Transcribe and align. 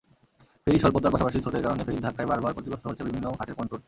ফেরি 0.63 0.77
স্বল্পতার 0.83 1.13
পাশাপাশি 1.13 1.37
স্রোতের 1.41 1.63
কারণে 1.65 1.85
ফেরির 1.87 2.03
ধাক্কায় 2.05 2.29
বারবার 2.31 2.53
ক্ষতিগ্রস্ত 2.55 2.85
হচ্ছে 2.89 3.07
বিভিন্ন 3.09 3.25
ঘাটের 3.39 3.57
পন্টুন। 3.59 3.79